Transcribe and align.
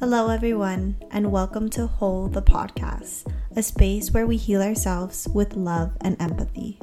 Hello, 0.00 0.30
everyone, 0.30 0.96
and 1.10 1.30
welcome 1.30 1.68
to 1.68 1.86
Whole 1.86 2.26
the 2.26 2.40
Podcast, 2.40 3.30
a 3.54 3.62
space 3.62 4.12
where 4.12 4.26
we 4.26 4.38
heal 4.38 4.62
ourselves 4.62 5.28
with 5.34 5.56
love 5.56 5.94
and 6.00 6.16
empathy. 6.22 6.80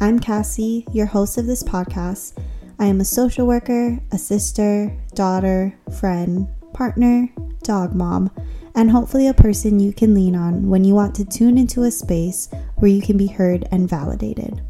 I'm 0.00 0.18
Cassie, 0.18 0.86
your 0.90 1.04
host 1.04 1.36
of 1.36 1.44
this 1.44 1.62
podcast. 1.62 2.42
I 2.78 2.86
am 2.86 3.02
a 3.02 3.04
social 3.04 3.46
worker, 3.46 4.00
a 4.10 4.16
sister, 4.16 4.90
daughter, 5.14 5.78
friend, 6.00 6.48
partner, 6.72 7.28
dog 7.62 7.94
mom, 7.94 8.30
and 8.74 8.90
hopefully 8.90 9.28
a 9.28 9.34
person 9.34 9.78
you 9.78 9.92
can 9.92 10.14
lean 10.14 10.34
on 10.34 10.70
when 10.70 10.82
you 10.82 10.94
want 10.94 11.14
to 11.16 11.26
tune 11.26 11.58
into 11.58 11.82
a 11.82 11.90
space 11.90 12.48
where 12.76 12.90
you 12.90 13.02
can 13.02 13.18
be 13.18 13.26
heard 13.26 13.68
and 13.70 13.86
validated. 13.86 14.62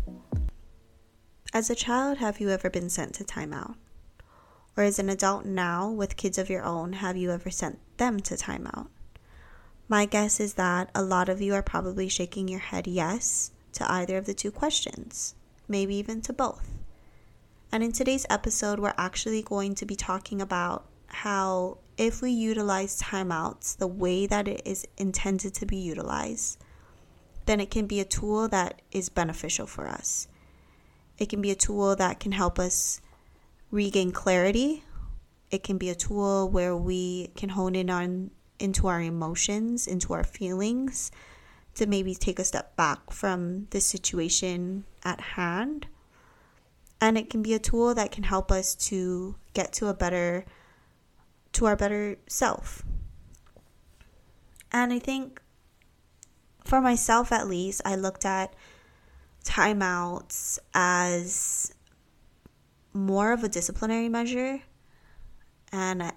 As 1.55 1.71
a 1.71 1.77
child, 1.77 2.19
have 2.19 2.41
you 2.41 2.51
ever 2.51 2.69
been 2.69 2.91
sent 2.91 3.15
to 3.15 3.25
timeout? 3.25 3.77
Or 4.77 4.85
as 4.85 4.99
an 4.99 5.09
adult 5.09 5.47
now 5.47 5.91
with 5.91 6.17
kids 6.17 6.37
of 6.37 6.51
your 6.51 6.63
own, 6.63 6.95
have 6.95 7.17
you 7.17 7.33
ever 7.33 7.51
sent 7.51 7.79
them 7.97 8.21
to 8.21 8.35
timeout? 8.35 8.89
My 9.89 10.05
guess 10.05 10.41
is 10.41 10.55
that 10.55 10.91
a 10.95 11.03
lot 11.03 11.29
of 11.29 11.41
you 11.41 11.55
are 11.55 11.63
probably 11.63 12.09
shaking 12.09 12.49
your 12.49 12.61
head 12.61 12.87
yes 12.87 13.53
to 13.73 13.91
either 13.91 14.17
of 14.17 14.27
the 14.27 14.35
two 14.35 14.51
questions, 14.51 15.35
maybe 15.69 15.95
even 15.97 16.21
to 16.23 16.33
both. 16.33 16.69
And 17.73 17.83
in 17.83 17.93
today's 17.93 18.27
episode, 18.29 18.79
we're 18.79 18.95
actually 18.99 19.43
going 19.43 19.75
to 19.77 19.87
be 19.87 19.97
talking 19.97 20.41
about 20.41 20.87
how 21.07 21.79
if 21.97 22.21
we 22.21 22.31
utilize 22.31 23.01
timeouts 23.01 23.77
the 23.77 23.87
way 23.87 24.27
that 24.27 24.49
it 24.49 24.63
is 24.65 24.87
intended 24.99 25.55
to 25.55 25.67
be 25.67 25.77
utilized, 25.77 26.59
then 27.47 27.61
it 27.61 27.71
can 27.71 27.87
be 27.87 28.01
a 28.01 28.05
tool 28.05 28.49
that 28.49 28.83
is 28.91 29.09
beneficial 29.09 29.67
for 29.67 29.87
us. 29.87 30.29
It 31.19 31.29
can 31.29 31.41
be 31.41 31.51
a 31.51 31.55
tool 31.55 31.97
that 31.97 32.21
can 32.21 32.33
help 32.33 32.59
us 32.59 33.01
regain 33.77 34.11
clarity. 34.11 34.83
It 35.51 35.63
can 35.63 35.77
be 35.77 35.91
a 35.91 35.95
tool 35.95 36.49
where 36.49 36.75
we 36.75 37.31
can 37.37 37.51
hone 37.51 37.75
in 37.77 37.91
on 37.91 38.31
into 38.59 38.87
our 38.87 39.03
emotions, 39.03 39.87
into 39.87 40.15
our 40.15 40.25
feelings, 40.25 41.11
to 41.75 41.87
maybe 41.87 42.15
take 42.15 42.39
a 42.39 42.45
step 42.45 42.75
back 42.75 43.13
from 43.13 43.67
the 43.71 43.81
situation 43.81 44.85
at 45.05 45.21
hand. 45.21 45.87
And 47.03 47.19
it 47.19 47.29
can 47.29 47.43
be 47.43 47.53
a 47.53 47.59
tool 47.59 47.95
that 47.95 48.11
can 48.11 48.25
help 48.25 48.51
us 48.51 48.75
to 48.89 49.37
get 49.53 49.75
to 49.75 49.89
a 49.89 49.95
better 49.95 50.47
to 51.53 51.67
our 51.67 51.77
better 51.77 52.17
self. 52.27 52.83
And 54.73 54.93
I 54.93 54.99
think 54.99 55.41
for 56.65 56.81
myself 56.81 57.31
at 57.31 57.47
least, 57.47 57.83
I 57.85 57.95
looked 57.95 58.25
at 58.25 58.55
timeouts 59.45 60.59
as 60.75 61.73
more 62.97 63.33
of 63.33 63.45
a 63.45 63.49
disciplinary 63.49 64.09
measure. 64.09 64.61
And 65.73 66.03
I, 66.03 66.13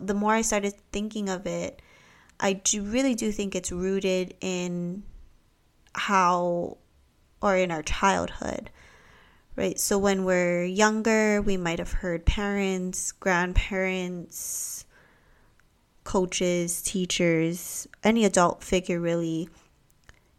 the 0.00 0.14
more 0.14 0.34
I 0.34 0.42
started 0.42 0.74
thinking 0.92 1.28
of 1.28 1.46
it, 1.46 1.82
I 2.38 2.54
do 2.54 2.82
really 2.82 3.14
do 3.14 3.32
think 3.32 3.54
it's 3.54 3.72
rooted 3.72 4.34
in 4.40 5.02
how 5.94 6.78
or 7.42 7.56
in 7.56 7.70
our 7.70 7.82
childhood. 7.82 8.70
Right? 9.56 9.78
So 9.78 9.98
when 9.98 10.24
we're 10.24 10.64
younger, 10.64 11.42
we 11.42 11.56
might 11.56 11.80
have 11.80 11.92
heard 11.92 12.24
parents, 12.24 13.12
grandparents, 13.12 14.86
coaches, 16.04 16.80
teachers, 16.82 17.86
any 18.02 18.24
adult 18.24 18.62
figure 18.64 19.00
really 19.00 19.48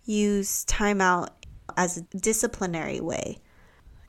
use 0.05 0.65
timeout 0.65 1.29
as 1.77 1.97
a 1.97 2.01
disciplinary 2.17 2.99
way 2.99 3.39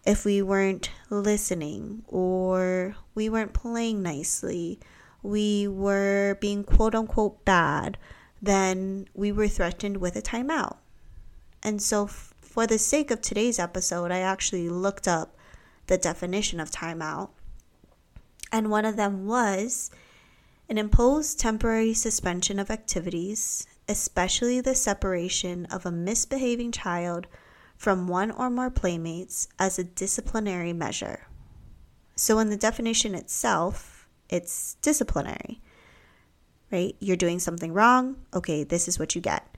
if 0.04 0.24
we 0.24 0.42
weren't 0.42 0.90
listening 1.10 2.02
or 2.08 2.96
we 3.14 3.28
weren't 3.28 3.52
playing 3.52 4.02
nicely, 4.02 4.80
we 5.22 5.68
were 5.68 6.36
being 6.40 6.64
quote 6.64 6.94
unquote 6.94 7.44
bad, 7.44 7.98
then 8.40 9.06
we 9.14 9.30
were 9.30 9.48
threatened 9.48 9.98
with 9.98 10.16
a 10.16 10.22
timeout. 10.22 10.76
And 11.62 11.80
so, 11.80 12.04
f- 12.04 12.34
for 12.40 12.66
the 12.66 12.78
sake 12.78 13.10
of 13.10 13.20
today's 13.20 13.58
episode, 13.58 14.10
I 14.10 14.18
actually 14.18 14.68
looked 14.68 15.06
up 15.06 15.36
the 15.86 15.96
definition 15.96 16.58
of 16.58 16.70
timeout. 16.70 17.30
And 18.50 18.70
one 18.70 18.84
of 18.84 18.96
them 18.96 19.26
was 19.26 19.90
an 20.68 20.76
imposed 20.78 21.38
temporary 21.38 21.94
suspension 21.94 22.58
of 22.58 22.70
activities, 22.70 23.66
especially 23.88 24.60
the 24.60 24.74
separation 24.74 25.66
of 25.66 25.86
a 25.86 25.92
misbehaving 25.92 26.72
child 26.72 27.28
from 27.82 28.06
one 28.06 28.30
or 28.30 28.48
more 28.48 28.70
playmates 28.70 29.48
as 29.58 29.76
a 29.76 29.82
disciplinary 29.82 30.72
measure. 30.72 31.26
So, 32.14 32.38
in 32.38 32.48
the 32.48 32.56
definition 32.56 33.12
itself, 33.16 34.06
it's 34.28 34.76
disciplinary, 34.82 35.60
right? 36.70 36.94
You're 37.00 37.16
doing 37.16 37.40
something 37.40 37.72
wrong. 37.72 38.24
Okay, 38.32 38.62
this 38.62 38.86
is 38.86 39.00
what 39.00 39.16
you 39.16 39.20
get. 39.20 39.56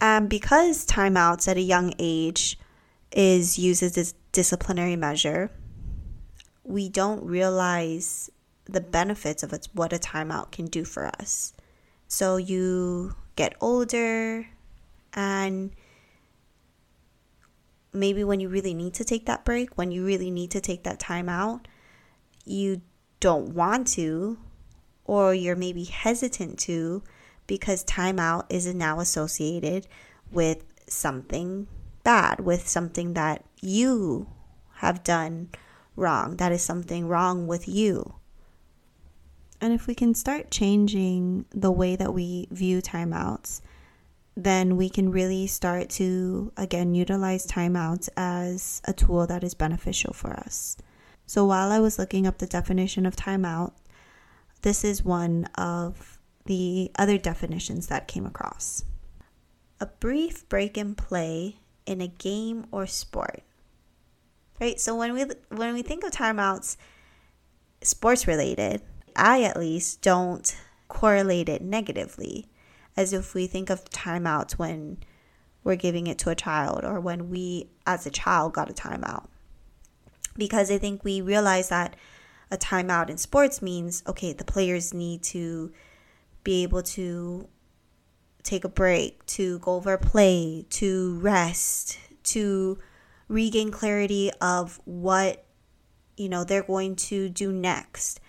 And 0.00 0.28
because 0.28 0.84
timeouts 0.84 1.46
at 1.46 1.58
a 1.58 1.60
young 1.60 1.94
age 2.00 2.58
is 3.12 3.56
used 3.56 3.84
as 3.84 3.96
a 3.96 4.14
disciplinary 4.32 4.96
measure, 4.96 5.52
we 6.64 6.88
don't 6.88 7.24
realize 7.24 8.32
the 8.64 8.80
benefits 8.80 9.44
of 9.44 9.54
what 9.74 9.92
a 9.92 9.98
timeout 9.98 10.50
can 10.50 10.66
do 10.66 10.84
for 10.84 11.06
us. 11.06 11.52
So 12.08 12.36
you 12.36 13.14
get 13.36 13.54
older 13.60 14.48
and 15.14 15.70
maybe 17.92 18.24
when 18.24 18.40
you 18.40 18.48
really 18.48 18.74
need 18.74 18.94
to 18.94 19.04
take 19.04 19.26
that 19.26 19.44
break, 19.44 19.76
when 19.76 19.90
you 19.90 20.04
really 20.04 20.30
need 20.30 20.50
to 20.52 20.60
take 20.60 20.84
that 20.84 20.98
time 20.98 21.28
out, 21.28 21.66
you 22.44 22.82
don't 23.20 23.54
want 23.54 23.86
to, 23.88 24.38
or 25.04 25.34
you're 25.34 25.56
maybe 25.56 25.84
hesitant 25.84 26.58
to 26.60 27.02
because 27.46 27.84
timeout 27.84 28.46
is 28.48 28.72
now 28.74 29.00
associated 29.00 29.86
with 30.30 30.64
something 30.86 31.66
bad, 32.04 32.40
with 32.40 32.68
something 32.68 33.14
that 33.14 33.44
you 33.60 34.28
have 34.76 35.02
done 35.02 35.50
wrong. 35.96 36.36
That 36.36 36.52
is 36.52 36.62
something 36.62 37.08
wrong 37.08 37.46
with 37.46 37.68
you. 37.68 38.14
And 39.60 39.74
if 39.74 39.86
we 39.86 39.94
can 39.94 40.14
start 40.14 40.50
changing 40.50 41.44
the 41.50 41.70
way 41.70 41.96
that 41.96 42.14
we 42.14 42.48
view 42.50 42.80
timeouts, 42.80 43.60
then 44.44 44.76
we 44.76 44.88
can 44.88 45.10
really 45.10 45.46
start 45.46 45.88
to, 45.90 46.52
again, 46.56 46.94
utilize 46.94 47.46
timeouts 47.46 48.08
as 48.16 48.82
a 48.84 48.92
tool 48.92 49.26
that 49.26 49.44
is 49.44 49.54
beneficial 49.54 50.12
for 50.12 50.32
us. 50.32 50.76
So 51.26 51.44
while 51.44 51.70
I 51.70 51.78
was 51.78 51.98
looking 51.98 52.26
up 52.26 52.38
the 52.38 52.46
definition 52.46 53.06
of 53.06 53.16
timeout, 53.16 53.72
this 54.62 54.84
is 54.84 55.04
one 55.04 55.44
of 55.54 56.18
the 56.46 56.90
other 56.98 57.18
definitions 57.18 57.86
that 57.86 58.08
came 58.08 58.26
across. 58.26 58.84
A 59.80 59.86
brief 59.86 60.48
break 60.48 60.76
in 60.76 60.94
play 60.94 61.56
in 61.86 62.00
a 62.00 62.08
game 62.08 62.66
or 62.70 62.86
sport. 62.86 63.42
Right? 64.60 64.78
So 64.78 64.94
when 64.94 65.14
we 65.14 65.24
when 65.48 65.72
we 65.72 65.82
think 65.82 66.04
of 66.04 66.10
timeouts 66.10 66.76
sports 67.82 68.26
related, 68.26 68.82
I 69.16 69.42
at 69.44 69.56
least 69.56 70.02
don't 70.02 70.54
correlate 70.88 71.48
it 71.48 71.62
negatively 71.62 72.49
as 73.00 73.14
if 73.14 73.32
we 73.32 73.46
think 73.46 73.70
of 73.70 73.82
timeouts 73.86 74.52
when 74.52 74.98
we're 75.64 75.74
giving 75.74 76.06
it 76.06 76.18
to 76.18 76.28
a 76.28 76.34
child 76.34 76.84
or 76.84 77.00
when 77.00 77.30
we 77.30 77.70
as 77.86 78.04
a 78.04 78.10
child 78.10 78.52
got 78.52 78.68
a 78.68 78.74
timeout. 78.74 79.26
Because 80.36 80.70
I 80.70 80.76
think 80.76 81.02
we 81.02 81.22
realize 81.22 81.70
that 81.70 81.96
a 82.50 82.58
timeout 82.58 83.08
in 83.08 83.16
sports 83.16 83.62
means 83.62 84.02
okay, 84.06 84.34
the 84.34 84.44
players 84.44 84.92
need 84.92 85.22
to 85.22 85.72
be 86.44 86.62
able 86.62 86.82
to 86.82 87.48
take 88.42 88.64
a 88.64 88.68
break, 88.68 89.24
to 89.26 89.58
go 89.60 89.76
over 89.76 89.96
play, 89.96 90.66
to 90.68 91.18
rest, 91.20 91.98
to 92.24 92.78
regain 93.28 93.70
clarity 93.70 94.30
of 94.42 94.78
what 94.84 95.46
you 96.18 96.28
know 96.28 96.44
they're 96.44 96.62
going 96.62 96.96
to 96.96 97.30
do 97.30 97.50
next. 97.50 98.20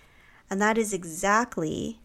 And 0.50 0.62
that 0.62 0.78
is 0.78 0.94
exactly 0.94 2.00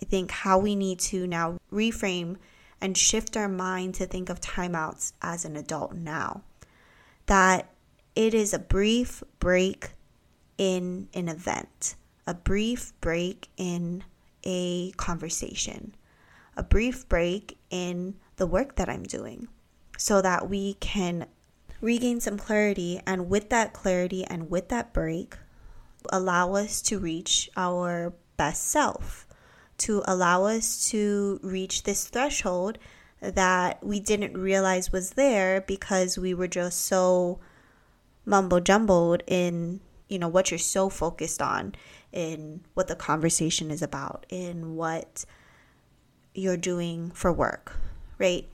I 0.00 0.06
think 0.06 0.30
how 0.30 0.58
we 0.58 0.74
need 0.74 0.98
to 1.00 1.26
now 1.26 1.58
reframe 1.72 2.36
and 2.80 2.96
shift 2.96 3.36
our 3.36 3.48
mind 3.48 3.94
to 3.96 4.06
think 4.06 4.30
of 4.30 4.40
timeouts 4.40 5.12
as 5.20 5.44
an 5.44 5.56
adult 5.56 5.94
now. 5.94 6.42
That 7.26 7.70
it 8.16 8.34
is 8.34 8.54
a 8.54 8.58
brief 8.58 9.22
break 9.38 9.90
in 10.56 11.08
an 11.14 11.28
event, 11.28 11.94
a 12.26 12.34
brief 12.34 12.92
break 13.00 13.48
in 13.56 14.04
a 14.44 14.92
conversation, 14.92 15.94
a 16.56 16.62
brief 16.62 17.08
break 17.08 17.58
in 17.70 18.16
the 18.36 18.46
work 18.46 18.76
that 18.76 18.88
I'm 18.88 19.04
doing, 19.04 19.48
so 19.98 20.22
that 20.22 20.48
we 20.48 20.74
can 20.74 21.26
regain 21.80 22.20
some 22.20 22.38
clarity. 22.38 23.00
And 23.06 23.28
with 23.28 23.50
that 23.50 23.74
clarity 23.74 24.24
and 24.24 24.50
with 24.50 24.68
that 24.70 24.92
break, 24.92 25.36
allow 26.10 26.54
us 26.54 26.80
to 26.82 26.98
reach 26.98 27.50
our 27.56 28.14
best 28.36 28.66
self 28.66 29.26
to 29.80 30.02
allow 30.06 30.44
us 30.44 30.88
to 30.90 31.38
reach 31.42 31.82
this 31.82 32.06
threshold 32.08 32.78
that 33.20 33.84
we 33.84 34.00
didn't 34.00 34.36
realize 34.36 34.92
was 34.92 35.10
there 35.10 35.60
because 35.60 36.16
we 36.16 36.32
were 36.32 36.48
just 36.48 36.84
so 36.84 37.38
mumbo 38.24 38.60
jumbled 38.60 39.22
in 39.26 39.80
you 40.08 40.18
know 40.18 40.28
what 40.28 40.50
you're 40.50 40.58
so 40.58 40.88
focused 40.88 41.40
on 41.40 41.74
in 42.12 42.60
what 42.74 42.88
the 42.88 42.96
conversation 42.96 43.70
is 43.70 43.82
about, 43.82 44.26
in 44.28 44.74
what 44.74 45.24
you're 46.34 46.56
doing 46.56 47.10
for 47.12 47.32
work, 47.32 47.76
right? 48.18 48.48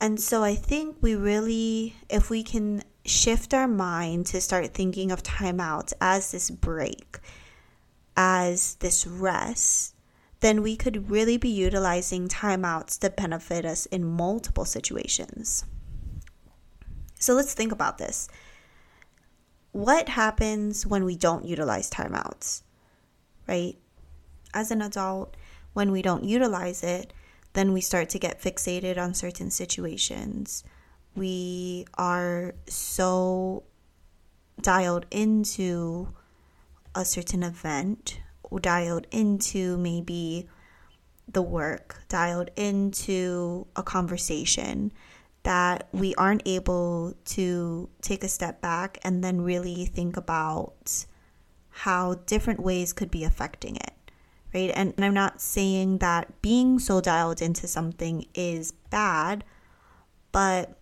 And 0.00 0.20
so 0.20 0.42
I 0.42 0.54
think 0.54 0.96
we 1.00 1.14
really, 1.14 1.94
if 2.08 2.30
we 2.30 2.42
can 2.42 2.82
shift 3.04 3.54
our 3.54 3.68
mind 3.68 4.26
to 4.26 4.40
start 4.40 4.74
thinking 4.74 5.12
of 5.12 5.22
timeouts 5.22 5.92
as 6.00 6.32
this 6.32 6.50
break, 6.50 7.18
as 8.16 8.76
this 8.76 9.06
rest, 9.06 9.94
then 10.40 10.62
we 10.62 10.76
could 10.76 11.10
really 11.10 11.36
be 11.36 11.48
utilizing 11.48 12.28
timeouts 12.28 12.98
to 13.00 13.10
benefit 13.10 13.64
us 13.64 13.86
in 13.86 14.04
multiple 14.04 14.64
situations. 14.64 15.64
So 17.18 17.34
let's 17.34 17.54
think 17.54 17.72
about 17.72 17.98
this. 17.98 18.28
What 19.72 20.08
happens 20.08 20.86
when 20.86 21.04
we 21.04 21.16
don't 21.16 21.44
utilize 21.44 21.90
timeouts? 21.90 22.62
Right? 23.46 23.76
As 24.54 24.70
an 24.70 24.82
adult, 24.82 25.36
when 25.74 25.92
we 25.92 26.02
don't 26.02 26.24
utilize 26.24 26.82
it, 26.82 27.12
then 27.52 27.72
we 27.72 27.80
start 27.80 28.08
to 28.10 28.18
get 28.18 28.40
fixated 28.40 28.96
on 28.96 29.12
certain 29.12 29.50
situations. 29.50 30.64
We 31.14 31.86
are 31.94 32.54
so 32.66 33.64
dialed 34.62 35.06
into 35.10 36.14
a 36.94 37.04
certain 37.04 37.42
event, 37.42 38.20
dialed 38.58 39.06
into 39.10 39.76
maybe 39.76 40.48
the 41.28 41.42
work, 41.42 42.02
dialed 42.08 42.50
into 42.56 43.66
a 43.76 43.82
conversation 43.82 44.92
that 45.42 45.88
we 45.92 46.14
aren't 46.16 46.42
able 46.46 47.14
to 47.24 47.88
take 48.02 48.24
a 48.24 48.28
step 48.28 48.60
back 48.60 48.98
and 49.02 49.22
then 49.24 49.40
really 49.40 49.86
think 49.86 50.16
about 50.16 51.06
how 51.70 52.14
different 52.26 52.60
ways 52.60 52.92
could 52.92 53.10
be 53.10 53.24
affecting 53.24 53.76
it 53.76 53.94
right? 54.54 54.70
And, 54.74 54.94
and 54.96 55.04
I'm 55.04 55.14
not 55.14 55.40
saying 55.40 55.98
that 55.98 56.42
being 56.42 56.78
so 56.78 57.00
dialed 57.00 57.42
into 57.42 57.66
something 57.66 58.26
is 58.34 58.72
bad, 58.90 59.44
but 60.32 60.76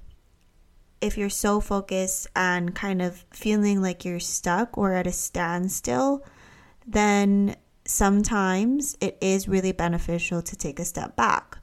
if 1.01 1.17
you're 1.17 1.31
so 1.31 1.61
focused 1.61 2.27
and 2.35 2.75
kind 2.75 3.01
of 3.01 3.25
feeling 3.31 3.81
like 3.81 4.05
you're 4.05 4.21
stuck 4.21 4.77
or 4.77 4.95
at 4.95 5.07
a 5.07 5.13
standstill, 5.13 6.25
then 6.89 7.55
sometimes 7.85 8.97
it 9.01 9.19
is 9.21 9.47
really 9.47 9.73
beneficial 9.73 10.41
to 10.43 10.57
take 10.57 10.81
a 10.81 10.85
step 10.85 11.17
back, 11.17 11.59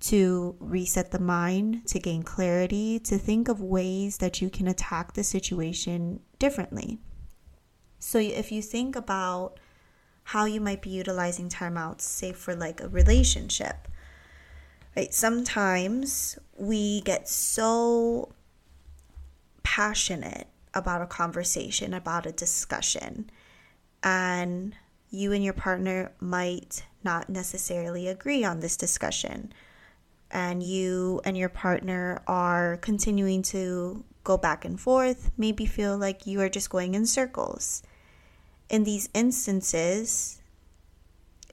to 0.00 0.56
reset 0.60 1.10
the 1.10 1.18
mind, 1.18 1.86
to 1.88 1.98
gain 1.98 2.22
clarity, 2.22 3.00
to 3.00 3.18
think 3.18 3.48
of 3.48 3.60
ways 3.60 4.18
that 4.18 4.40
you 4.40 4.48
can 4.48 4.68
attack 4.68 5.14
the 5.14 5.24
situation 5.24 6.20
differently. 6.38 6.98
So 7.98 8.18
if 8.18 8.52
you 8.52 8.62
think 8.62 8.94
about 8.94 9.58
how 10.22 10.44
you 10.44 10.60
might 10.60 10.82
be 10.82 10.90
utilizing 10.90 11.48
timeouts, 11.48 12.02
say 12.02 12.32
for 12.32 12.54
like 12.54 12.80
a 12.80 12.88
relationship. 12.88 13.88
Right? 14.96 15.12
Sometimes 15.12 16.38
we 16.56 17.00
get 17.00 17.28
so 17.28 18.32
passionate 19.62 20.46
about 20.74 21.02
a 21.02 21.06
conversation, 21.06 21.94
about 21.94 22.26
a 22.26 22.32
discussion, 22.32 23.30
and 24.02 24.74
you 25.10 25.32
and 25.32 25.42
your 25.42 25.54
partner 25.54 26.12
might 26.20 26.84
not 27.04 27.28
necessarily 27.28 28.08
agree 28.08 28.44
on 28.44 28.60
this 28.60 28.76
discussion. 28.76 29.52
And 30.30 30.62
you 30.62 31.20
and 31.24 31.36
your 31.36 31.48
partner 31.48 32.22
are 32.26 32.76
continuing 32.78 33.42
to 33.42 34.04
go 34.24 34.36
back 34.36 34.64
and 34.64 34.78
forth, 34.78 35.30
maybe 35.38 35.64
feel 35.64 35.96
like 35.96 36.26
you 36.26 36.40
are 36.40 36.50
just 36.50 36.68
going 36.68 36.94
in 36.94 37.06
circles 37.06 37.82
in 38.68 38.84
these 38.84 39.08
instances, 39.14 40.40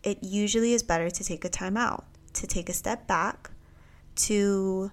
it 0.04 0.20
usually 0.22 0.74
is 0.74 0.84
better 0.84 1.10
to 1.10 1.24
take 1.24 1.46
a 1.46 1.50
time 1.50 1.78
out, 1.78 2.06
to 2.34 2.48
take 2.48 2.70
a 2.70 2.74
step 2.74 3.08
back, 3.08 3.52
to 4.16 4.92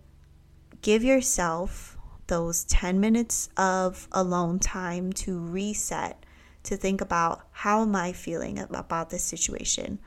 give 0.80 1.04
yourself 1.04 1.96
those 2.28 2.64
10 2.64 3.00
minutes 3.00 3.48
of 3.56 4.08
alone 4.12 4.58
time 4.58 5.12
to 5.12 5.38
reset, 5.38 6.24
to 6.64 6.76
think 6.76 7.00
about 7.00 7.42
how 7.50 7.82
am 7.82 7.96
I 7.96 8.12
feeling 8.12 8.58
about 8.58 9.10
this 9.10 9.24
situation? 9.24 9.98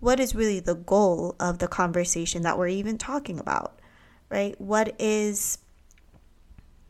What 0.00 0.20
is 0.20 0.34
really 0.34 0.60
the 0.60 0.74
goal 0.74 1.34
of 1.40 1.58
the 1.58 1.68
conversation 1.68 2.42
that 2.42 2.58
we're 2.58 2.68
even 2.68 2.98
talking 2.98 3.38
about, 3.38 3.80
right? 4.28 4.58
What 4.60 4.94
is 5.00 5.58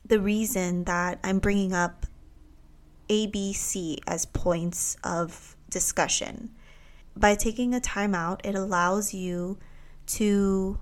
the 0.04 0.20
reason 0.20 0.84
that 0.84 1.18
I'm 1.22 1.38
bringing 1.38 1.72
up 1.72 2.06
ABC 3.08 3.98
as 4.06 4.26
points 4.26 4.96
of 5.04 5.56
discussion. 5.70 6.50
By 7.16 7.34
taking 7.34 7.74
a 7.74 7.80
time 7.80 8.14
out, 8.14 8.40
it 8.44 8.54
allows 8.54 9.14
you 9.14 9.58
to 10.06 10.78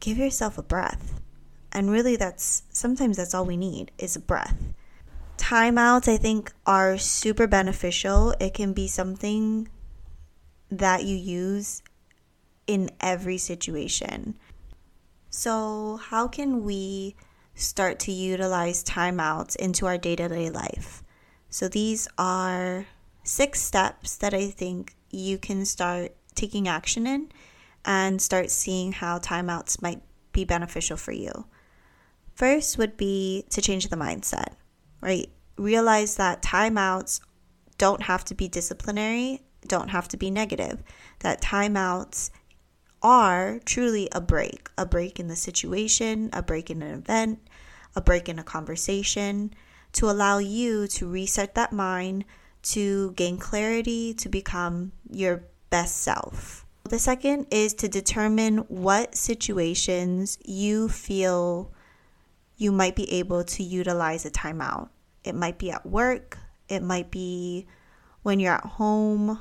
give 0.00 0.18
yourself 0.18 0.58
a 0.58 0.62
breath. 0.62 1.20
And 1.72 1.90
really 1.90 2.16
that's 2.16 2.62
sometimes 2.70 3.16
that's 3.16 3.34
all 3.34 3.44
we 3.44 3.56
need 3.56 3.90
is 3.98 4.16
a 4.16 4.20
breath. 4.20 4.74
Timeouts 5.36 6.08
I 6.08 6.16
think 6.16 6.52
are 6.66 6.96
super 6.98 7.46
beneficial. 7.46 8.34
It 8.40 8.54
can 8.54 8.72
be 8.72 8.88
something 8.88 9.68
that 10.70 11.04
you 11.04 11.16
use 11.16 11.82
in 12.66 12.90
every 13.00 13.38
situation. 13.38 14.36
So, 15.30 16.00
how 16.02 16.28
can 16.28 16.64
we 16.64 17.16
start 17.54 17.98
to 18.00 18.12
utilize 18.12 18.82
timeouts 18.84 19.56
into 19.56 19.86
our 19.86 19.98
day 19.98 20.16
to 20.16 20.28
day 20.28 20.50
life. 20.50 21.02
So, 21.48 21.68
these 21.68 22.08
are 22.18 22.86
six 23.22 23.60
steps 23.60 24.16
that 24.16 24.34
I 24.34 24.50
think 24.50 24.94
you 25.10 25.38
can 25.38 25.64
start 25.64 26.14
taking 26.34 26.66
action 26.66 27.06
in 27.06 27.30
and 27.84 28.20
start 28.20 28.50
seeing 28.50 28.92
how 28.92 29.18
timeouts 29.18 29.80
might 29.80 30.02
be 30.32 30.44
beneficial 30.44 30.96
for 30.96 31.12
you. 31.12 31.46
First 32.34 32.76
would 32.76 32.96
be 32.96 33.44
to 33.50 33.62
change 33.62 33.88
the 33.88 33.96
mindset, 33.96 34.54
right? 35.04 35.28
Realize 35.56 36.16
that 36.16 36.42
timeouts 36.42 37.20
don't 37.76 38.02
have 38.02 38.24
to 38.24 38.34
be 38.34 38.48
disciplinary, 38.48 39.42
don't 39.68 39.90
have 39.90 40.08
to 40.08 40.16
be 40.16 40.30
negative. 40.30 40.82
That 41.20 41.42
timeouts 41.42 42.30
are 43.02 43.60
truly 43.66 44.08
a 44.12 44.20
break 44.20 44.70
a 44.78 44.86
break 44.86 45.20
in 45.20 45.28
the 45.28 45.36
situation, 45.36 46.30
a 46.32 46.42
break 46.42 46.70
in 46.70 46.82
an 46.82 46.98
event, 46.98 47.38
a 47.94 48.00
break 48.00 48.28
in 48.28 48.38
a 48.38 48.42
conversation 48.42 49.52
to 49.92 50.10
allow 50.10 50.38
you 50.38 50.88
to 50.88 51.06
reset 51.06 51.54
that 51.54 51.72
mind, 51.72 52.24
to 52.62 53.12
gain 53.12 53.36
clarity, 53.36 54.14
to 54.14 54.28
become 54.28 54.90
your 55.10 55.44
best 55.70 55.98
self. 55.98 56.66
The 56.88 56.98
second 56.98 57.46
is 57.50 57.74
to 57.74 57.88
determine 57.88 58.58
what 58.68 59.14
situations 59.14 60.38
you 60.44 60.88
feel 60.88 61.70
you 62.56 62.72
might 62.72 62.96
be 62.96 63.10
able 63.12 63.44
to 63.44 63.62
utilize 63.62 64.24
a 64.24 64.30
timeout. 64.30 64.88
It 65.24 65.34
might 65.34 65.58
be 65.58 65.70
at 65.70 65.86
work, 65.86 66.38
it 66.68 66.82
might 66.82 67.10
be 67.10 67.66
when 68.22 68.40
you're 68.40 68.54
at 68.54 68.64
home, 68.64 69.40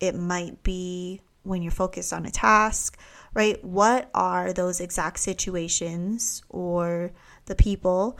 it 0.00 0.14
might 0.14 0.62
be 0.62 1.20
when 1.42 1.62
you're 1.62 1.72
focused 1.72 2.12
on 2.12 2.26
a 2.26 2.30
task, 2.30 2.98
right? 3.34 3.62
What 3.64 4.10
are 4.14 4.52
those 4.52 4.80
exact 4.80 5.18
situations 5.18 6.42
or 6.48 7.12
the 7.46 7.54
people 7.54 8.18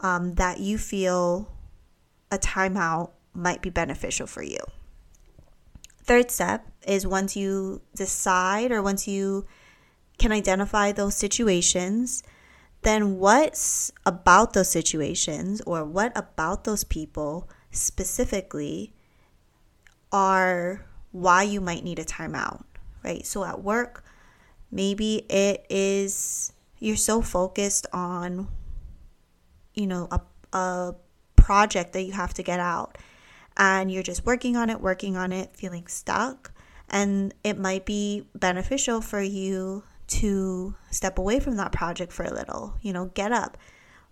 um, 0.00 0.34
that 0.34 0.60
you 0.60 0.78
feel 0.78 1.48
a 2.30 2.38
timeout 2.38 3.10
might 3.32 3.62
be 3.62 3.70
beneficial 3.70 4.26
for 4.26 4.42
you? 4.42 4.58
Third 6.04 6.30
step 6.30 6.66
is 6.86 7.06
once 7.06 7.34
you 7.34 7.80
decide 7.96 8.70
or 8.70 8.82
once 8.82 9.08
you 9.08 9.46
can 10.18 10.32
identify 10.32 10.92
those 10.92 11.16
situations, 11.16 12.22
then 12.84 13.18
what's 13.18 13.90
about 14.06 14.52
those 14.52 14.68
situations 14.68 15.60
or 15.62 15.84
what 15.84 16.12
about 16.16 16.64
those 16.64 16.84
people 16.84 17.48
specifically 17.70 18.92
are 20.12 20.84
why 21.10 21.42
you 21.42 21.60
might 21.60 21.82
need 21.82 21.98
a 21.98 22.04
timeout, 22.04 22.64
right? 23.02 23.26
So 23.26 23.44
at 23.44 23.62
work, 23.62 24.04
maybe 24.70 25.26
it 25.28 25.66
is 25.68 26.52
you're 26.78 26.96
so 26.96 27.22
focused 27.22 27.86
on, 27.92 28.48
you 29.74 29.86
know, 29.86 30.08
a, 30.10 30.20
a 30.56 30.94
project 31.36 31.92
that 31.94 32.02
you 32.02 32.12
have 32.12 32.34
to 32.34 32.42
get 32.42 32.60
out 32.60 32.98
and 33.56 33.90
you're 33.90 34.02
just 34.02 34.26
working 34.26 34.56
on 34.56 34.70
it, 34.70 34.80
working 34.80 35.16
on 35.16 35.32
it, 35.32 35.56
feeling 35.56 35.86
stuck. 35.86 36.52
And 36.88 37.32
it 37.42 37.58
might 37.58 37.86
be 37.86 38.28
beneficial 38.34 39.00
for 39.00 39.22
you 39.22 39.84
to 40.06 40.74
step 40.90 41.18
away 41.18 41.40
from 41.40 41.56
that 41.56 41.72
project 41.72 42.12
for 42.12 42.24
a 42.24 42.32
little, 42.32 42.74
you 42.82 42.92
know, 42.92 43.06
get 43.06 43.32
up, 43.32 43.56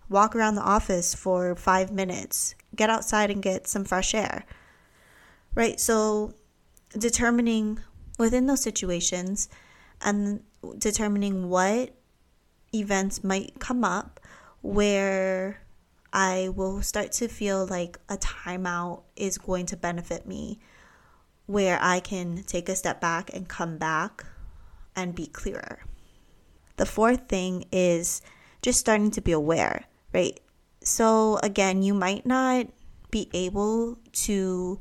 walk 0.09 0.35
around 0.35 0.55
the 0.55 0.61
office 0.61 1.13
for 1.13 1.55
five 1.55 1.91
minutes, 1.91 2.55
get 2.75 2.89
outside 2.89 3.29
and 3.29 3.41
get 3.41 3.67
some 3.67 3.83
fresh 3.83 4.13
air, 4.13 4.45
right? 5.55 5.79
So 5.79 6.33
determining 6.97 7.79
within 8.17 8.47
those 8.47 8.61
situations 8.61 9.49
and 10.01 10.41
determining 10.77 11.49
what 11.49 11.95
events 12.73 13.23
might 13.23 13.59
come 13.59 13.83
up 13.83 14.19
where 14.61 15.61
I 16.11 16.49
will 16.55 16.81
start 16.81 17.11
to 17.13 17.27
feel 17.27 17.65
like 17.65 17.99
a 18.07 18.17
timeout 18.17 19.03
is 19.15 19.37
going 19.37 19.65
to 19.67 19.77
benefit 19.77 20.25
me 20.25 20.59
where 21.45 21.77
I 21.81 21.99
can 21.99 22.43
take 22.43 22.69
a 22.69 22.75
step 22.75 23.01
back 23.01 23.33
and 23.33 23.47
come 23.47 23.77
back 23.77 24.25
and 24.95 25.15
be 25.15 25.27
clearer. 25.27 25.79
The 26.77 26.85
fourth 26.85 27.27
thing 27.27 27.65
is 27.71 28.21
just 28.61 28.79
starting 28.79 29.11
to 29.11 29.21
be 29.21 29.31
aware, 29.31 29.85
right? 30.13 30.39
So, 30.81 31.37
again, 31.43 31.83
you 31.83 31.93
might 31.93 32.25
not 32.25 32.67
be 33.11 33.29
able 33.33 33.97
to 34.11 34.79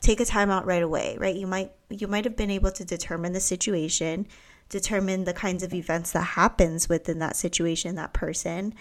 take 0.00 0.20
a 0.20 0.24
time 0.24 0.50
out 0.50 0.66
right 0.66 0.82
away, 0.82 1.16
right? 1.18 1.34
You 1.34 1.46
might 1.46 1.72
you 1.88 2.06
might 2.06 2.24
have 2.24 2.36
been 2.36 2.50
able 2.50 2.72
to 2.72 2.84
determine 2.84 3.32
the 3.32 3.40
situation, 3.40 4.26
determine 4.68 5.24
the 5.24 5.32
kinds 5.32 5.62
of 5.62 5.72
events 5.72 6.12
that 6.12 6.20
happens 6.20 6.88
within 6.88 7.20
that 7.20 7.36
situation, 7.36 7.94
that 7.94 8.12
person. 8.12 8.74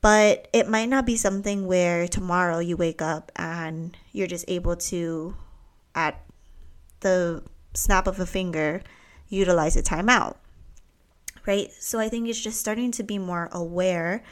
But 0.00 0.46
it 0.52 0.68
might 0.68 0.88
not 0.88 1.06
be 1.06 1.16
something 1.16 1.66
where 1.66 2.06
tomorrow 2.06 2.60
you 2.60 2.76
wake 2.76 3.02
up 3.02 3.32
and 3.34 3.96
you're 4.12 4.28
just 4.28 4.44
able 4.46 4.76
to 4.76 5.34
at 5.94 6.22
the 7.00 7.42
snap 7.74 8.06
of 8.06 8.20
a 8.20 8.26
finger 8.26 8.82
utilize 9.28 9.76
a 9.76 9.82
timeout. 9.82 10.36
Right? 11.46 11.72
So 11.72 11.98
I 11.98 12.08
think 12.08 12.28
it's 12.28 12.40
just 12.40 12.60
starting 12.60 12.90
to 12.92 13.02
be 13.02 13.18
more 13.18 13.48
aware 13.52 14.22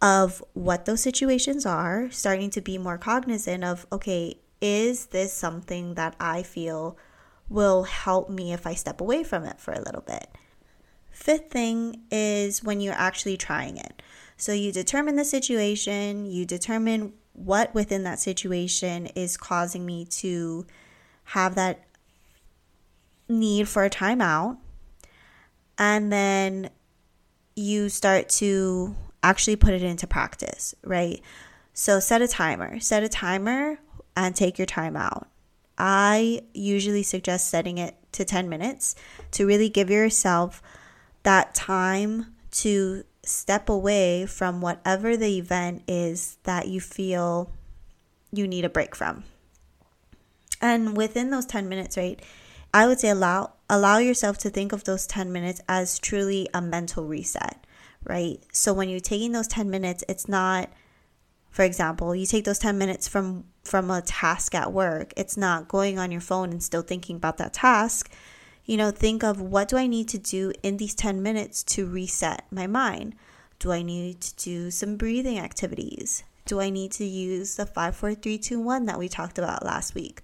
of 0.00 0.44
what 0.52 0.84
those 0.84 1.02
situations 1.02 1.66
are, 1.66 2.10
starting 2.10 2.50
to 2.50 2.60
be 2.60 2.78
more 2.78 2.98
cognizant 2.98 3.64
of 3.64 3.86
okay, 3.90 4.38
is 4.60 5.06
this 5.06 5.32
something 5.32 5.94
that 5.94 6.14
I 6.20 6.42
feel 6.42 6.96
will 7.48 7.84
help 7.84 8.30
me 8.30 8.52
if 8.52 8.66
I 8.66 8.74
step 8.74 9.00
away 9.00 9.24
from 9.24 9.44
it 9.44 9.60
for 9.60 9.72
a 9.72 9.82
little 9.82 10.02
bit? 10.02 10.28
Fifth 11.10 11.50
thing 11.50 12.02
is 12.10 12.62
when 12.62 12.80
you're 12.80 12.94
actually 12.94 13.36
trying 13.36 13.76
it. 13.76 14.02
So 14.36 14.52
you 14.52 14.72
determine 14.72 15.16
the 15.16 15.24
situation, 15.24 16.26
you 16.26 16.44
determine 16.44 17.12
what 17.34 17.74
within 17.74 18.04
that 18.04 18.20
situation 18.20 19.06
is 19.06 19.36
causing 19.36 19.84
me 19.84 20.04
to 20.06 20.66
have 21.24 21.54
that 21.54 21.83
need 23.28 23.68
for 23.68 23.84
a 23.84 23.90
timeout. 23.90 24.58
And 25.78 26.12
then 26.12 26.70
you 27.56 27.88
start 27.88 28.28
to 28.28 28.94
actually 29.22 29.56
put 29.56 29.74
it 29.74 29.82
into 29.82 30.06
practice, 30.06 30.74
right? 30.84 31.20
So 31.72 31.98
set 32.00 32.22
a 32.22 32.28
timer, 32.28 32.78
set 32.80 33.02
a 33.02 33.08
timer 33.08 33.78
and 34.16 34.36
take 34.36 34.58
your 34.58 34.66
time 34.66 34.96
out. 34.96 35.28
I 35.76 36.42
usually 36.52 37.02
suggest 37.02 37.48
setting 37.48 37.78
it 37.78 37.96
to 38.12 38.24
10 38.24 38.48
minutes 38.48 38.94
to 39.32 39.46
really 39.46 39.68
give 39.68 39.90
yourself 39.90 40.62
that 41.24 41.54
time 41.54 42.34
to 42.52 43.02
step 43.24 43.68
away 43.68 44.26
from 44.26 44.60
whatever 44.60 45.16
the 45.16 45.38
event 45.38 45.82
is 45.88 46.36
that 46.44 46.68
you 46.68 46.80
feel 46.80 47.50
you 48.30 48.46
need 48.46 48.64
a 48.64 48.68
break 48.68 48.94
from. 48.94 49.24
And 50.60 50.96
within 50.96 51.30
those 51.30 51.46
10 51.46 51.68
minutes, 51.68 51.96
right, 51.96 52.22
I 52.74 52.88
would 52.88 52.98
say 52.98 53.08
allow 53.08 53.52
allow 53.70 53.98
yourself 53.98 54.36
to 54.38 54.50
think 54.50 54.72
of 54.72 54.82
those 54.82 55.06
10 55.06 55.32
minutes 55.32 55.60
as 55.68 55.98
truly 55.98 56.48
a 56.52 56.60
mental 56.60 57.06
reset, 57.06 57.64
right? 58.02 58.40
So 58.52 58.74
when 58.74 58.88
you're 58.88 58.98
taking 58.98 59.30
those 59.30 59.46
10 59.46 59.70
minutes, 59.70 60.02
it's 60.08 60.28
not 60.28 60.68
for 61.50 61.62
example, 61.62 62.16
you 62.16 62.26
take 62.26 62.44
those 62.44 62.58
10 62.58 62.76
minutes 62.76 63.06
from 63.06 63.44
from 63.62 63.92
a 63.92 64.02
task 64.02 64.56
at 64.56 64.72
work. 64.72 65.14
It's 65.16 65.36
not 65.36 65.68
going 65.68 66.00
on 66.00 66.10
your 66.10 66.20
phone 66.20 66.50
and 66.50 66.60
still 66.60 66.82
thinking 66.82 67.14
about 67.14 67.38
that 67.38 67.54
task. 67.54 68.10
You 68.64 68.76
know, 68.76 68.90
think 68.90 69.22
of 69.22 69.40
what 69.40 69.68
do 69.68 69.76
I 69.76 69.86
need 69.86 70.08
to 70.08 70.18
do 70.18 70.52
in 70.64 70.78
these 70.78 70.96
10 70.96 71.22
minutes 71.22 71.62
to 71.74 71.86
reset 71.86 72.44
my 72.50 72.66
mind? 72.66 73.14
Do 73.60 73.70
I 73.70 73.82
need 73.82 74.20
to 74.20 74.34
do 74.34 74.70
some 74.72 74.96
breathing 74.96 75.38
activities? 75.38 76.24
Do 76.44 76.60
I 76.60 76.70
need 76.70 76.90
to 76.92 77.04
use 77.04 77.54
the 77.54 77.66
54321 77.66 78.86
that 78.86 78.98
we 78.98 79.08
talked 79.08 79.38
about 79.38 79.64
last 79.64 79.94
week? 79.94 80.22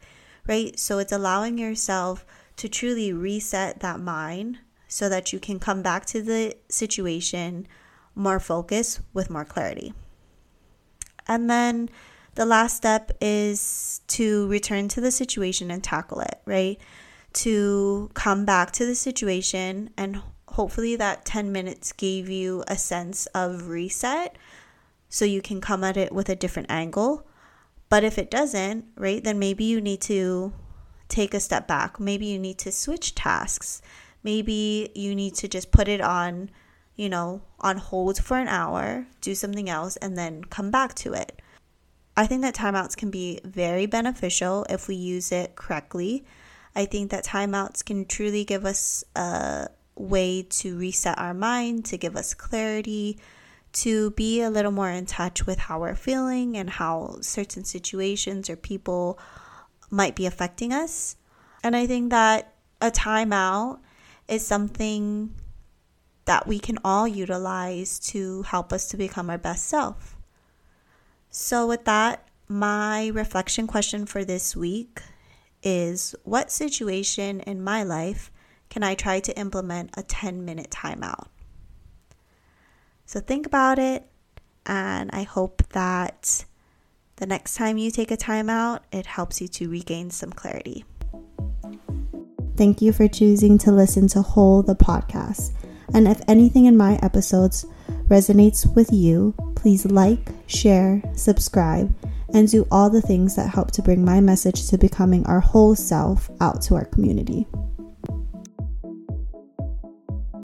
Right? 0.48 0.76
So 0.80 0.98
it's 0.98 1.12
allowing 1.12 1.58
yourself 1.58 2.26
to 2.60 2.68
truly 2.68 3.10
reset 3.10 3.80
that 3.80 3.98
mind 3.98 4.58
so 4.86 5.08
that 5.08 5.32
you 5.32 5.40
can 5.40 5.58
come 5.58 5.80
back 5.80 6.04
to 6.04 6.20
the 6.20 6.54
situation 6.68 7.66
more 8.14 8.38
focused 8.38 9.00
with 9.14 9.30
more 9.30 9.46
clarity. 9.46 9.94
And 11.26 11.48
then 11.48 11.88
the 12.34 12.44
last 12.44 12.76
step 12.76 13.12
is 13.18 14.02
to 14.08 14.46
return 14.48 14.88
to 14.88 15.00
the 15.00 15.10
situation 15.10 15.70
and 15.70 15.82
tackle 15.82 16.20
it, 16.20 16.38
right? 16.44 16.78
To 17.44 18.10
come 18.12 18.44
back 18.44 18.72
to 18.72 18.84
the 18.84 18.94
situation 18.94 19.88
and 19.96 20.20
hopefully 20.48 20.96
that 20.96 21.24
10 21.24 21.50
minutes 21.50 21.92
gave 21.92 22.28
you 22.28 22.62
a 22.68 22.76
sense 22.76 23.24
of 23.28 23.68
reset 23.68 24.36
so 25.08 25.24
you 25.24 25.40
can 25.40 25.62
come 25.62 25.82
at 25.82 25.96
it 25.96 26.12
with 26.12 26.28
a 26.28 26.36
different 26.36 26.70
angle. 26.70 27.26
But 27.88 28.04
if 28.04 28.18
it 28.18 28.30
doesn't, 28.30 28.84
right, 28.96 29.24
then 29.24 29.38
maybe 29.38 29.64
you 29.64 29.80
need 29.80 30.02
to 30.02 30.52
take 31.10 31.34
a 31.34 31.40
step 31.40 31.68
back. 31.68 32.00
Maybe 32.00 32.26
you 32.26 32.38
need 32.38 32.58
to 32.58 32.72
switch 32.72 33.14
tasks. 33.14 33.82
Maybe 34.22 34.90
you 34.94 35.14
need 35.14 35.34
to 35.36 35.48
just 35.48 35.72
put 35.72 35.88
it 35.88 36.00
on 36.00 36.50
you 37.00 37.08
know, 37.08 37.40
on 37.60 37.78
hold 37.78 38.22
for 38.22 38.36
an 38.36 38.46
hour, 38.46 39.06
do 39.22 39.34
something 39.34 39.70
else, 39.70 39.96
and 39.96 40.18
then 40.18 40.44
come 40.44 40.70
back 40.70 40.92
to 40.92 41.14
it. 41.14 41.40
I 42.14 42.26
think 42.26 42.42
that 42.42 42.54
timeouts 42.54 42.94
can 42.94 43.10
be 43.10 43.40
very 43.42 43.86
beneficial 43.86 44.66
if 44.68 44.86
we 44.86 44.96
use 44.96 45.32
it 45.32 45.56
correctly. 45.56 46.26
I 46.76 46.84
think 46.84 47.10
that 47.10 47.24
timeouts 47.24 47.82
can 47.82 48.04
truly 48.04 48.44
give 48.44 48.66
us 48.66 49.02
a 49.16 49.68
way 49.94 50.42
to 50.42 50.76
reset 50.76 51.18
our 51.18 51.32
mind, 51.32 51.86
to 51.86 51.96
give 51.96 52.16
us 52.16 52.34
clarity, 52.34 53.18
to 53.72 54.10
be 54.10 54.42
a 54.42 54.50
little 54.50 54.70
more 54.70 54.90
in 54.90 55.06
touch 55.06 55.46
with 55.46 55.58
how 55.58 55.80
we're 55.80 55.94
feeling 55.94 56.58
and 56.58 56.68
how 56.68 57.16
certain 57.22 57.64
situations 57.64 58.50
or 58.50 58.56
people 58.56 59.18
might 59.90 60.14
be 60.14 60.26
affecting 60.26 60.72
us. 60.72 61.16
And 61.62 61.76
I 61.76 61.86
think 61.86 62.10
that 62.10 62.54
a 62.80 62.90
timeout 62.90 63.80
is 64.28 64.46
something 64.46 65.34
that 66.24 66.46
we 66.46 66.58
can 66.58 66.78
all 66.84 67.08
utilize 67.08 67.98
to 67.98 68.42
help 68.42 68.72
us 68.72 68.86
to 68.88 68.96
become 68.96 69.28
our 69.28 69.38
best 69.38 69.66
self. 69.66 70.16
So, 71.30 71.66
with 71.66 71.84
that, 71.84 72.28
my 72.48 73.08
reflection 73.08 73.66
question 73.66 74.06
for 74.06 74.24
this 74.24 74.56
week 74.56 75.02
is 75.62 76.14
What 76.24 76.50
situation 76.50 77.40
in 77.40 77.62
my 77.62 77.82
life 77.82 78.30
can 78.68 78.82
I 78.82 78.94
try 78.94 79.20
to 79.20 79.38
implement 79.38 79.90
a 79.96 80.02
10 80.02 80.44
minute 80.44 80.70
timeout? 80.70 81.26
So, 83.06 83.20
think 83.20 83.46
about 83.46 83.78
it, 83.78 84.08
and 84.66 85.10
I 85.12 85.24
hope 85.24 85.62
that 85.70 86.44
the 87.20 87.26
next 87.26 87.54
time 87.54 87.76
you 87.76 87.90
take 87.90 88.10
a 88.10 88.16
timeout, 88.16 88.80
it 88.90 89.04
helps 89.04 89.42
you 89.42 89.46
to 89.46 89.68
regain 89.68 90.10
some 90.10 90.32
clarity. 90.32 90.86
Thank 92.56 92.80
you 92.80 92.92
for 92.92 93.08
choosing 93.08 93.58
to 93.58 93.70
listen 93.70 94.08
to 94.08 94.22
Whole 94.22 94.62
the 94.62 94.74
podcast. 94.74 95.52
And 95.92 96.08
if 96.08 96.22
anything 96.28 96.64
in 96.64 96.78
my 96.78 96.98
episodes 97.02 97.66
resonates 98.08 98.74
with 98.74 98.90
you, 98.90 99.34
please 99.54 99.84
like, 99.84 100.30
share, 100.46 101.02
subscribe, 101.14 101.94
and 102.32 102.50
do 102.50 102.66
all 102.70 102.88
the 102.88 103.02
things 103.02 103.36
that 103.36 103.50
help 103.50 103.70
to 103.72 103.82
bring 103.82 104.02
my 104.02 104.20
message 104.20 104.68
to 104.68 104.78
becoming 104.78 105.26
our 105.26 105.40
whole 105.40 105.74
self 105.74 106.30
out 106.40 106.62
to 106.62 106.74
our 106.74 106.86
community. 106.86 107.46